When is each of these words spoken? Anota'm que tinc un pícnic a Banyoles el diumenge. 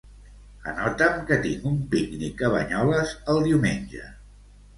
Anota'm 0.69 1.19
que 1.27 1.37
tinc 1.43 1.67
un 1.73 1.75
pícnic 1.91 2.41
a 2.49 2.49
Banyoles 2.55 3.15
el 3.35 3.45
diumenge. 3.51 4.09